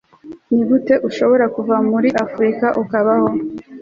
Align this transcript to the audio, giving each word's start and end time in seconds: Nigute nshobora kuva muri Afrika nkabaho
Nigute 0.53 0.93
nshobora 1.09 1.45
kuva 1.55 1.75
muri 1.91 2.09
Afrika 2.25 2.65
nkabaho 2.85 3.29